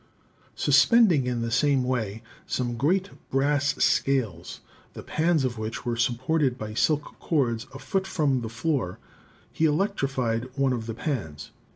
[0.55, 4.59] Suspending in the same way some great brass scales,
[4.95, 8.97] the pans of which were supported by silk cords a foot from the floor,
[9.51, 11.51] he electrified one of the pans.